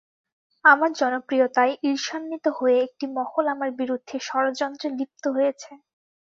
আমার 0.65 0.91
জনপ্রিয়তায় 0.99 1.73
ঈর্ষান্বিত 1.83 2.45
হয়ে 2.57 2.77
একটি 2.87 3.05
মহল 3.17 3.45
আমার 3.53 3.69
বিরুদ্ধে 3.79 4.15
ষড়যন্ত্রে 4.27 4.87
লিপ্ত 4.97 5.23
হয়েছে। 5.35 5.71